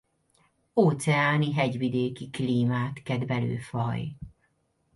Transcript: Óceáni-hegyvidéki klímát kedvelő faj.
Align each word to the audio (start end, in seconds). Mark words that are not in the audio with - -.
Óceáni-hegyvidéki 0.75 2.29
klímát 2.29 3.01
kedvelő 3.01 3.57
faj. 3.57 4.15